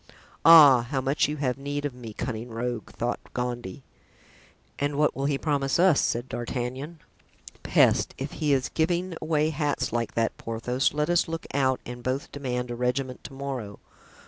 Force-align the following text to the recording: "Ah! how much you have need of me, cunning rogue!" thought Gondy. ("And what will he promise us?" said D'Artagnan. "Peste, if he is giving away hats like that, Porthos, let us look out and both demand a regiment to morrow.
"Ah! 0.43 0.87
how 0.89 0.99
much 0.99 1.27
you 1.27 1.37
have 1.37 1.59
need 1.59 1.85
of 1.85 1.93
me, 1.93 2.11
cunning 2.11 2.49
rogue!" 2.49 2.89
thought 2.89 3.19
Gondy. 3.35 3.83
("And 4.79 4.95
what 4.95 5.15
will 5.15 5.25
he 5.25 5.37
promise 5.37 5.77
us?" 5.77 6.01
said 6.01 6.27
D'Artagnan. 6.27 6.99
"Peste, 7.61 8.15
if 8.17 8.31
he 8.31 8.51
is 8.51 8.69
giving 8.69 9.15
away 9.21 9.51
hats 9.51 9.93
like 9.93 10.15
that, 10.15 10.35
Porthos, 10.39 10.91
let 10.95 11.11
us 11.11 11.27
look 11.27 11.45
out 11.53 11.81
and 11.85 12.01
both 12.01 12.31
demand 12.31 12.71
a 12.71 12.75
regiment 12.75 13.23
to 13.25 13.33
morrow. 13.33 13.79